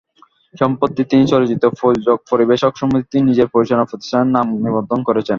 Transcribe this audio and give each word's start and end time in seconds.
সম্প্রতি 0.55 1.01
তিনি 1.03 1.23
চলচ্চিত্র 1.27 1.67
প্রযোজক-পরিবেশক 1.79 2.71
সমিতিতে 2.77 3.17
নিজের 3.29 3.47
প্রযোজনা 3.51 3.83
প্রতিষ্ঠানের 3.83 4.33
নাম 4.35 4.47
নিবন্ধন 4.65 4.99
করেছেন। 5.03 5.29